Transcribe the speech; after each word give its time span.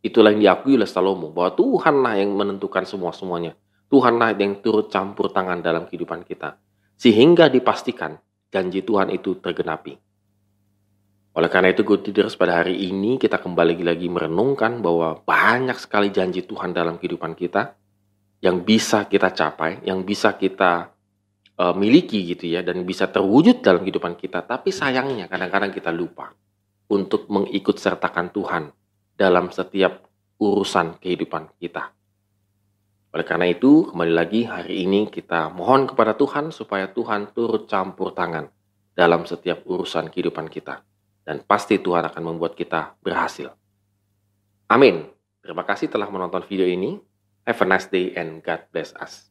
Itulah 0.00 0.32
yang 0.32 0.40
diakui 0.40 0.80
oleh 0.80 0.88
Salomo 0.88 1.28
bahwa 1.28 1.52
Tuhanlah 1.60 2.14
yang 2.16 2.32
menentukan 2.32 2.88
semua-semuanya. 2.88 3.52
Tuhanlah 3.92 4.32
yang 4.40 4.64
turut 4.64 4.88
campur 4.88 5.28
tangan 5.28 5.60
dalam 5.60 5.84
kehidupan 5.84 6.24
kita. 6.24 6.56
Sehingga 6.96 7.52
dipastikan 7.52 8.16
janji 8.48 8.80
Tuhan 8.80 9.12
itu 9.12 9.36
tergenapi. 9.36 9.92
Oleh 11.36 11.46
karena 11.52 11.70
itu, 11.70 11.84
good 11.84 12.02
leaders, 12.02 12.34
pada 12.34 12.64
hari 12.64 12.90
ini 12.90 13.20
kita 13.20 13.38
kembali 13.38 13.76
lagi 13.84 14.08
merenungkan 14.10 14.82
bahwa 14.82 15.20
banyak 15.22 15.76
sekali 15.78 16.10
janji 16.10 16.42
Tuhan 16.42 16.74
dalam 16.74 16.96
kehidupan 16.96 17.36
kita 17.36 17.76
yang 18.40 18.64
bisa 18.64 19.04
kita 19.04 19.30
capai, 19.36 19.84
yang 19.84 20.02
bisa 20.02 20.34
kita 20.34 20.90
uh, 21.60 21.74
miliki 21.76 22.24
gitu 22.34 22.50
ya, 22.50 22.64
dan 22.64 22.82
bisa 22.88 23.06
terwujud 23.06 23.60
dalam 23.60 23.84
kehidupan 23.84 24.16
kita. 24.16 24.42
Tapi 24.42 24.72
sayangnya 24.72 25.28
kadang-kadang 25.28 25.70
kita 25.70 25.92
lupa 25.92 26.32
untuk 26.90 27.28
mengikut 27.30 27.78
sertakan 27.78 28.34
Tuhan 28.34 28.64
dalam 29.20 29.52
setiap 29.52 30.08
urusan 30.40 30.96
kehidupan 30.96 31.52
kita. 31.60 31.92
Oleh 33.12 33.26
karena 33.28 33.44
itu, 33.52 33.92
kembali 33.92 34.14
lagi 34.16 34.48
hari 34.48 34.88
ini 34.88 35.12
kita 35.12 35.52
mohon 35.52 35.84
kepada 35.84 36.16
Tuhan 36.16 36.48
supaya 36.48 36.88
Tuhan 36.88 37.36
turut 37.36 37.68
campur 37.68 38.16
tangan 38.16 38.48
dalam 38.96 39.28
setiap 39.28 39.68
urusan 39.68 40.08
kehidupan 40.08 40.48
kita 40.48 40.80
dan 41.28 41.44
pasti 41.44 41.76
Tuhan 41.76 42.08
akan 42.08 42.22
membuat 42.32 42.56
kita 42.56 42.96
berhasil. 43.04 43.52
Amin. 44.72 45.12
Terima 45.44 45.68
kasih 45.68 45.92
telah 45.92 46.08
menonton 46.08 46.40
video 46.48 46.64
ini. 46.64 46.96
Have 47.44 47.60
a 47.60 47.66
nice 47.68 47.92
day 47.92 48.16
and 48.16 48.40
God 48.40 48.64
bless 48.72 48.96
us. 48.96 49.29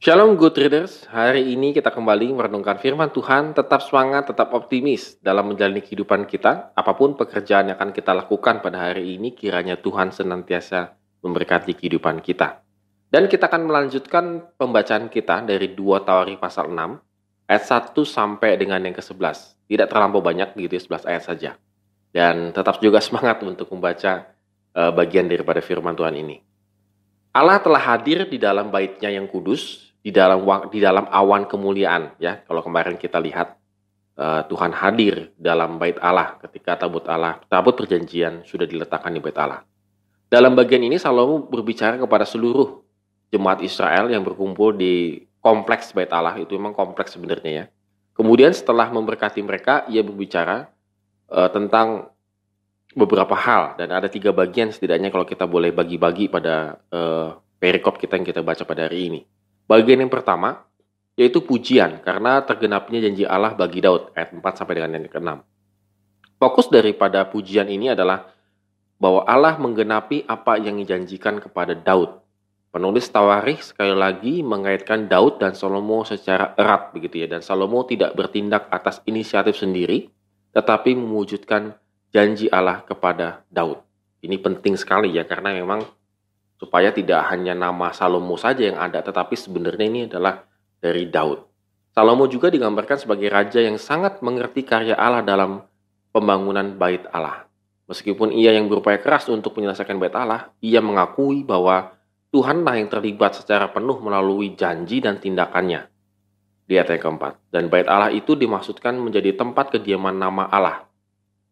Shalom 0.00 0.40
good 0.40 0.56
readers, 0.56 1.04
hari 1.12 1.52
ini 1.52 1.76
kita 1.76 1.92
kembali 1.92 2.32
merenungkan 2.32 2.80
firman 2.80 3.12
Tuhan, 3.12 3.52
tetap 3.52 3.84
semangat, 3.84 4.32
tetap 4.32 4.48
optimis 4.56 5.20
dalam 5.20 5.52
menjalani 5.52 5.84
kehidupan 5.84 6.24
kita. 6.24 6.72
Apa 6.72 6.96
pun 6.96 7.20
pekerjaan 7.20 7.68
yang 7.68 7.76
akan 7.76 7.92
kita 7.92 8.16
lakukan 8.16 8.64
pada 8.64 8.88
hari 8.88 9.20
ini, 9.20 9.36
kiranya 9.36 9.76
Tuhan 9.76 10.08
senantiasa 10.08 10.96
memberkati 11.20 11.76
kehidupan 11.76 12.24
kita. 12.24 12.64
Dan 13.12 13.28
kita 13.28 13.52
akan 13.52 13.68
melanjutkan 13.68 14.56
pembacaan 14.56 15.12
kita 15.12 15.44
dari 15.44 15.76
2 15.76 16.00
Tawari 16.00 16.40
pasal 16.40 16.72
6, 16.72 16.80
ayat 17.44 17.64
1 17.68 17.92
sampai 18.00 18.56
dengan 18.56 18.80
yang 18.80 18.96
ke-11. 18.96 19.68
Tidak 19.68 19.84
terlampau 19.84 20.24
banyak 20.24 20.56
gitu 20.56 20.96
11 20.96 21.12
ayat 21.12 21.28
saja. 21.28 21.50
Dan 22.08 22.56
tetap 22.56 22.80
juga 22.80 23.04
semangat 23.04 23.44
untuk 23.44 23.68
membaca 23.68 24.32
uh, 24.72 24.96
bagian 24.96 25.28
daripada 25.28 25.60
firman 25.60 25.92
Tuhan 25.92 26.16
ini. 26.16 26.40
Allah 27.36 27.60
telah 27.60 27.78
hadir 27.78 28.24
di 28.26 28.40
dalam 28.40 28.72
baitnya 28.74 29.06
yang 29.06 29.28
kudus, 29.30 29.89
di 30.00 30.10
dalam 30.10 30.40
di 30.72 30.80
dalam 30.80 31.04
awan 31.08 31.44
kemuliaan 31.44 32.16
ya. 32.16 32.40
Kalau 32.44 32.64
kemarin 32.64 32.96
kita 32.96 33.20
lihat 33.20 33.56
uh, 34.16 34.42
Tuhan 34.48 34.72
hadir 34.72 35.32
dalam 35.36 35.76
bait 35.76 36.00
Allah 36.00 36.40
ketika 36.40 36.80
tabut 36.80 37.04
Allah 37.04 37.40
tabut 37.52 37.76
perjanjian 37.76 38.42
sudah 38.48 38.64
diletakkan 38.64 39.12
di 39.12 39.20
bait 39.20 39.36
Allah. 39.36 39.62
Dalam 40.30 40.56
bagian 40.56 40.80
ini 40.80 40.96
Salomo 40.96 41.44
berbicara 41.44 42.00
kepada 42.00 42.24
seluruh 42.24 42.80
jemaat 43.28 43.60
Israel 43.60 44.08
yang 44.08 44.24
berkumpul 44.24 44.72
di 44.72 45.26
kompleks 45.44 45.92
bait 45.92 46.10
Allah. 46.10 46.40
Itu 46.40 46.56
memang 46.56 46.72
kompleks 46.72 47.14
sebenarnya 47.14 47.52
ya. 47.52 47.64
Kemudian 48.16 48.52
setelah 48.52 48.88
memberkati 48.88 49.40
mereka 49.44 49.84
ia 49.88 50.00
berbicara 50.00 50.70
uh, 51.28 51.50
tentang 51.52 52.08
beberapa 52.94 53.36
hal. 53.36 53.74
Dan 53.74 53.90
ada 53.90 54.06
tiga 54.06 54.30
bagian 54.30 54.70
setidaknya 54.70 55.10
kalau 55.10 55.26
kita 55.26 55.44
boleh 55.50 55.74
bagi-bagi 55.74 56.30
pada 56.30 56.78
uh, 56.94 57.36
perikop 57.58 57.98
kita 57.98 58.16
yang 58.16 58.26
kita 58.26 58.40
baca 58.40 58.62
pada 58.62 58.86
hari 58.86 59.10
ini 59.10 59.20
Bagian 59.70 60.02
yang 60.02 60.10
pertama 60.10 60.66
yaitu 61.14 61.46
pujian 61.46 62.02
karena 62.02 62.42
tergenapnya 62.42 63.06
janji 63.06 63.22
Allah 63.22 63.54
bagi 63.54 63.78
Daud 63.78 64.10
ayat 64.18 64.34
4 64.34 64.42
sampai 64.42 64.74
dengan 64.74 64.98
yang 64.98 65.06
ke-6. 65.06 65.30
Fokus 66.42 66.66
daripada 66.72 67.22
pujian 67.28 67.70
ini 67.70 67.94
adalah 67.94 68.34
bahwa 68.98 69.22
Allah 69.30 69.54
menggenapi 69.62 70.26
apa 70.26 70.58
yang 70.58 70.82
dijanjikan 70.82 71.38
kepada 71.38 71.78
Daud. 71.78 72.18
Penulis 72.74 73.06
Tawarikh 73.14 73.62
sekali 73.62 73.94
lagi 73.94 74.42
mengaitkan 74.42 75.06
Daud 75.06 75.38
dan 75.38 75.54
Salomo 75.54 76.02
secara 76.02 76.50
erat 76.58 76.90
begitu 76.90 77.22
ya 77.22 77.30
dan 77.30 77.42
Salomo 77.44 77.86
tidak 77.86 78.18
bertindak 78.18 78.66
atas 78.74 78.98
inisiatif 79.06 79.54
sendiri 79.54 80.10
tetapi 80.50 80.98
mewujudkan 80.98 81.78
janji 82.10 82.50
Allah 82.50 82.82
kepada 82.82 83.46
Daud. 83.46 83.78
Ini 84.18 84.34
penting 84.42 84.74
sekali 84.74 85.14
ya 85.14 85.22
karena 85.22 85.54
memang 85.54 85.86
supaya 86.60 86.92
tidak 86.92 87.24
hanya 87.32 87.56
nama 87.56 87.88
Salomo 87.96 88.36
saja 88.36 88.68
yang 88.68 88.76
ada, 88.76 89.00
tetapi 89.00 89.32
sebenarnya 89.32 89.86
ini 89.88 90.00
adalah 90.04 90.44
dari 90.76 91.08
Daud. 91.08 91.40
Salomo 91.96 92.28
juga 92.28 92.52
digambarkan 92.52 93.00
sebagai 93.00 93.32
raja 93.32 93.64
yang 93.64 93.80
sangat 93.80 94.20
mengerti 94.20 94.62
karya 94.68 94.92
Allah 94.92 95.24
dalam 95.24 95.64
pembangunan 96.12 96.76
bait 96.76 97.08
Allah. 97.16 97.48
Meskipun 97.88 98.30
ia 98.30 98.54
yang 98.54 98.68
berupaya 98.68 99.00
keras 99.00 99.26
untuk 99.32 99.56
menyelesaikan 99.56 99.96
bait 99.96 100.12
Allah, 100.12 100.52
ia 100.60 100.84
mengakui 100.84 101.42
bahwa 101.42 101.96
Tuhanlah 102.30 102.78
yang 102.78 102.86
terlibat 102.86 103.42
secara 103.42 103.66
penuh 103.74 103.98
melalui 103.98 104.54
janji 104.54 105.02
dan 105.02 105.18
tindakannya. 105.18 105.90
Di 106.62 106.78
ayat 106.78 106.94
yang 106.94 107.02
keempat. 107.10 107.42
Dan 107.50 107.66
bait 107.66 107.90
Allah 107.90 108.14
itu 108.14 108.38
dimaksudkan 108.38 108.94
menjadi 108.94 109.34
tempat 109.34 109.74
kediaman 109.74 110.14
nama 110.14 110.46
Allah 110.46 110.89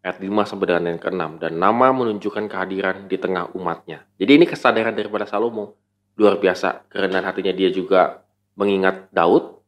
ayat 0.02 0.18
5 0.22 0.48
sampai 0.48 0.66
dengan 0.70 0.84
yang 0.94 1.02
ke-6 1.02 1.22
dan 1.42 1.52
nama 1.58 1.90
menunjukkan 1.90 2.44
kehadiran 2.46 3.10
di 3.10 3.16
tengah 3.18 3.50
umatnya. 3.54 4.06
Jadi 4.16 4.30
ini 4.38 4.44
kesadaran 4.46 4.94
daripada 4.94 5.26
Salomo 5.26 5.74
luar 6.18 6.38
biasa 6.42 6.90
kerendahan 6.90 7.30
hatinya 7.30 7.54
dia 7.54 7.70
juga 7.70 8.26
mengingat 8.58 9.06
Daud 9.14 9.58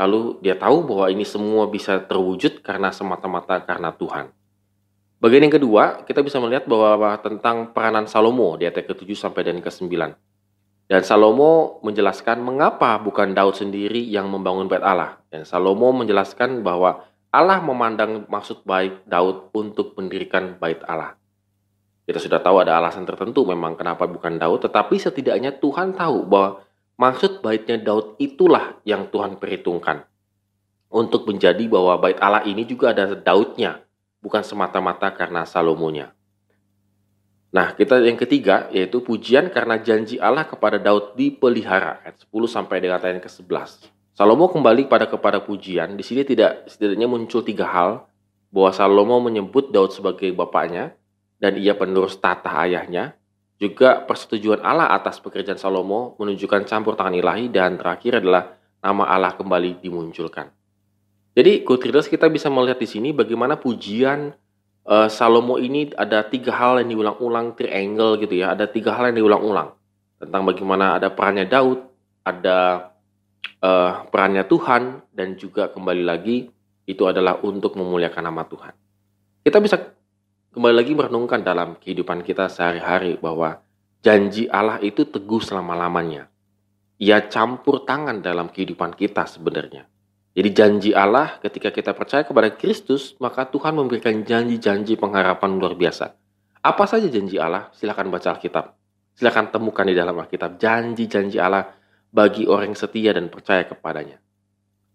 lalu 0.00 0.40
dia 0.40 0.56
tahu 0.56 0.88
bahwa 0.88 1.06
ini 1.12 1.28
semua 1.28 1.68
bisa 1.68 2.00
terwujud 2.00 2.64
karena 2.64 2.88
semata-mata 2.88 3.60
karena 3.60 3.92
Tuhan. 3.92 4.32
Bagian 5.20 5.44
yang 5.44 5.52
kedua, 5.60 6.00
kita 6.08 6.24
bisa 6.24 6.40
melihat 6.40 6.64
bahwa 6.64 7.12
tentang 7.20 7.76
peranan 7.76 8.08
Salomo 8.08 8.56
di 8.56 8.64
ayat 8.64 8.88
ke-7 8.88 9.12
sampai 9.12 9.44
dan 9.44 9.60
ke-9. 9.60 9.92
Dan 10.88 11.04
Salomo 11.04 11.78
menjelaskan 11.84 12.40
mengapa 12.40 12.96
bukan 12.96 13.36
Daud 13.36 13.52
sendiri 13.52 14.00
yang 14.00 14.32
membangun 14.32 14.66
bait 14.66 14.80
Allah. 14.80 15.20
Dan 15.28 15.44
Salomo 15.44 15.92
menjelaskan 15.92 16.64
bahwa 16.64 17.04
Allah 17.30 17.62
memandang 17.62 18.26
maksud 18.26 18.66
baik 18.66 19.06
Daud 19.06 19.54
untuk 19.54 19.94
mendirikan 19.94 20.58
bait 20.58 20.82
Allah. 20.82 21.14
Kita 22.02 22.18
sudah 22.18 22.42
tahu 22.42 22.58
ada 22.58 22.74
alasan 22.74 23.06
tertentu 23.06 23.46
memang 23.46 23.78
kenapa 23.78 24.10
bukan 24.10 24.34
Daud, 24.34 24.66
tetapi 24.66 24.98
setidaknya 24.98 25.54
Tuhan 25.62 25.94
tahu 25.94 26.26
bahwa 26.26 26.66
maksud 26.98 27.38
baitnya 27.38 27.78
Daud 27.78 28.18
itulah 28.18 28.82
yang 28.82 29.06
Tuhan 29.14 29.38
perhitungkan. 29.38 30.02
Untuk 30.90 31.22
menjadi 31.30 31.70
bahwa 31.70 32.02
bait 32.02 32.18
Allah 32.18 32.42
ini 32.42 32.66
juga 32.66 32.90
ada 32.90 33.14
Daudnya, 33.14 33.78
bukan 34.18 34.42
semata-mata 34.42 35.14
karena 35.14 35.46
Salomonya. 35.46 36.10
Nah, 37.54 37.78
kita 37.78 38.02
yang 38.02 38.18
ketiga 38.18 38.66
yaitu 38.74 38.98
pujian 39.02 39.50
karena 39.54 39.78
janji 39.78 40.18
Allah 40.18 40.46
kepada 40.46 40.82
Daud 40.82 41.14
dipelihara 41.14 42.02
ayat 42.02 42.18
10 42.26 42.50
sampai 42.50 42.82
dengan 42.82 42.98
ayat 42.98 43.22
ke-11. 43.22 43.99
Salomo 44.14 44.50
kembali 44.50 44.90
pada 44.90 45.06
kepada 45.06 45.40
pujian. 45.40 45.94
Di 45.96 46.04
sini 46.04 46.26
tidak 46.26 46.66
setidaknya 46.66 47.06
muncul 47.06 47.40
tiga 47.46 47.66
hal 47.70 48.10
bahwa 48.50 48.70
Salomo 48.74 49.16
menyebut 49.22 49.70
Daud 49.70 49.94
sebagai 49.94 50.30
bapaknya 50.34 50.92
dan 51.38 51.56
ia 51.56 51.72
penerus 51.78 52.18
tata 52.18 52.50
ayahnya. 52.66 53.16
Juga 53.60 54.00
persetujuan 54.08 54.64
Allah 54.64 54.88
atas 54.96 55.20
pekerjaan 55.20 55.60
Salomo 55.60 56.16
menunjukkan 56.16 56.64
campur 56.64 56.96
tangan 56.96 57.12
ilahi 57.12 57.52
dan 57.52 57.76
terakhir 57.76 58.24
adalah 58.24 58.56
nama 58.80 59.04
Allah 59.04 59.36
kembali 59.36 59.84
dimunculkan. 59.84 60.48
Jadi, 61.36 61.62
good 61.62 61.84
kita 61.84 62.26
bisa 62.32 62.48
melihat 62.48 62.80
di 62.80 62.88
sini 62.88 63.12
bagaimana 63.12 63.60
pujian 63.60 64.32
uh, 64.88 65.08
Salomo 65.12 65.60
ini 65.60 65.92
ada 65.94 66.26
tiga 66.26 66.56
hal 66.56 66.82
yang 66.82 66.96
diulang-ulang 66.98 67.54
triangle 67.54 68.18
gitu 68.18 68.34
ya. 68.40 68.56
Ada 68.56 68.66
tiga 68.66 68.96
hal 68.96 69.12
yang 69.12 69.22
diulang-ulang 69.22 69.76
tentang 70.20 70.42
bagaimana 70.44 70.98
ada 70.98 71.08
perannya 71.12 71.46
Daud, 71.46 71.80
ada 72.26 72.89
uh, 73.64 74.08
perannya 74.08 74.44
Tuhan 74.44 75.04
dan 75.12 75.36
juga 75.36 75.68
kembali 75.70 76.04
lagi 76.04 76.48
itu 76.88 77.02
adalah 77.06 77.38
untuk 77.44 77.76
memuliakan 77.78 78.24
nama 78.26 78.42
Tuhan. 78.44 78.74
Kita 79.46 79.58
bisa 79.62 79.76
kembali 80.52 80.74
lagi 80.74 80.92
merenungkan 80.92 81.40
dalam 81.40 81.78
kehidupan 81.78 82.26
kita 82.26 82.50
sehari-hari 82.50 83.16
bahwa 83.16 83.62
janji 84.02 84.50
Allah 84.50 84.82
itu 84.82 85.06
teguh 85.06 85.40
selama-lamanya. 85.40 86.26
Ia 87.00 87.24
campur 87.32 87.88
tangan 87.88 88.20
dalam 88.20 88.52
kehidupan 88.52 88.92
kita 88.92 89.24
sebenarnya. 89.24 89.88
Jadi 90.36 90.48
janji 90.52 90.90
Allah 90.92 91.40
ketika 91.40 91.72
kita 91.72 91.96
percaya 91.96 92.22
kepada 92.22 92.52
Kristus, 92.52 93.16
maka 93.18 93.48
Tuhan 93.48 93.72
memberikan 93.72 94.20
janji-janji 94.20 95.00
pengharapan 95.00 95.56
luar 95.56 95.74
biasa. 95.74 96.12
Apa 96.60 96.84
saja 96.84 97.08
janji 97.08 97.40
Allah? 97.40 97.72
Silakan 97.72 98.12
baca 98.12 98.36
Alkitab. 98.36 98.76
Silakan 99.16 99.48
temukan 99.48 99.88
di 99.88 99.96
dalam 99.96 100.12
Alkitab 100.20 100.60
janji-janji 100.60 101.40
Allah 101.40 101.79
bagi 102.10 102.46
orang 102.46 102.74
yang 102.74 102.78
setia 102.78 103.10
dan 103.14 103.30
percaya 103.30 103.64
kepadanya. 103.64 104.18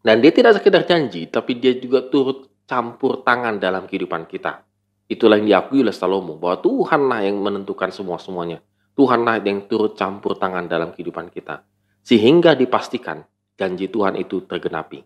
Dan 0.06 0.22
dia 0.22 0.30
tidak 0.30 0.62
sekedar 0.62 0.86
janji, 0.86 1.26
tapi 1.32 1.58
dia 1.58 1.74
juga 1.80 2.06
turut 2.06 2.64
campur 2.70 3.26
tangan 3.26 3.58
dalam 3.58 3.90
kehidupan 3.90 4.30
kita. 4.30 4.62
Itulah 5.10 5.42
yang 5.42 5.50
diakui 5.50 5.82
oleh 5.82 5.96
Salomo, 5.96 6.38
bahwa 6.38 6.62
Tuhanlah 6.62 7.26
yang 7.26 7.42
menentukan 7.42 7.90
semua-semuanya. 7.90 8.62
Tuhanlah 8.94 9.42
yang 9.42 9.66
turut 9.66 9.98
campur 9.98 10.38
tangan 10.38 10.70
dalam 10.70 10.94
kehidupan 10.94 11.34
kita. 11.34 11.66
sehingga 12.06 12.54
dipastikan 12.54 13.26
janji 13.58 13.90
Tuhan 13.90 14.14
itu 14.22 14.46
tergenapi. 14.46 15.02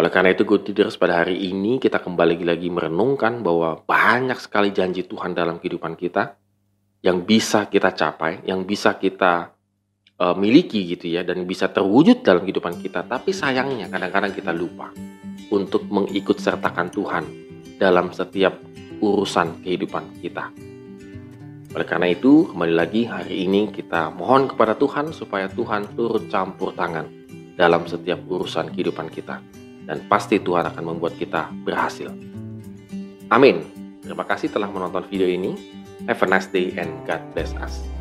Oleh 0.00 0.08
karena 0.08 0.32
itu, 0.32 0.48
good 0.48 0.64
leaders, 0.64 0.96
pada 0.96 1.20
hari 1.20 1.36
ini 1.36 1.76
kita 1.76 2.00
kembali 2.00 2.40
lagi 2.40 2.72
merenungkan 2.72 3.44
bahwa 3.44 3.84
banyak 3.84 4.40
sekali 4.40 4.72
janji 4.72 5.04
Tuhan 5.04 5.36
dalam 5.36 5.60
kehidupan 5.60 6.00
kita 6.00 6.40
yang 7.04 7.28
bisa 7.28 7.68
kita 7.68 7.92
capai, 7.92 8.40
yang 8.48 8.64
bisa 8.64 8.96
kita 8.96 9.52
uh, 10.20 10.36
miliki 10.36 10.84
gitu 10.84 11.16
ya, 11.16 11.24
dan 11.24 11.48
bisa 11.48 11.72
terwujud 11.72 12.20
dalam 12.20 12.44
kehidupan 12.44 12.76
kita. 12.78 13.08
Tapi 13.08 13.32
sayangnya 13.32 13.88
kadang-kadang 13.88 14.36
kita 14.36 14.52
lupa 14.52 14.92
untuk 15.50 15.88
mengikut 15.88 16.38
sertakan 16.38 16.92
Tuhan 16.92 17.24
dalam 17.80 18.12
setiap 18.12 18.60
urusan 19.00 19.64
kehidupan 19.64 20.20
kita. 20.20 20.52
Oleh 21.70 21.86
karena 21.86 22.10
itu, 22.10 22.50
kembali 22.50 22.74
lagi 22.74 23.06
hari 23.06 23.46
ini 23.46 23.70
kita 23.70 24.10
mohon 24.10 24.50
kepada 24.50 24.74
Tuhan 24.74 25.14
supaya 25.14 25.46
Tuhan 25.46 25.94
turut 25.94 26.26
campur 26.28 26.74
tangan 26.74 27.06
dalam 27.54 27.86
setiap 27.86 28.20
urusan 28.26 28.74
kehidupan 28.74 29.08
kita. 29.08 29.38
Dan 29.86 30.06
pasti 30.06 30.38
Tuhan 30.38 30.70
akan 30.70 30.84
membuat 30.86 31.18
kita 31.18 31.50
berhasil. 31.66 32.10
Amin. 33.30 33.62
Terima 34.02 34.26
kasih 34.26 34.50
telah 34.50 34.66
menonton 34.66 35.06
video 35.06 35.30
ini. 35.30 35.54
Have 36.10 36.22
a 36.22 36.26
nice 36.26 36.50
day 36.50 36.74
and 36.74 36.90
God 37.06 37.22
bless 37.34 37.54
us. 37.62 37.99